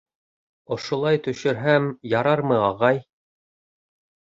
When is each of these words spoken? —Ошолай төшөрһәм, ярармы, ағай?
—Ошолай 0.75 1.21
төшөрһәм, 1.29 1.87
ярармы, 2.17 2.61
ағай? 2.73 3.07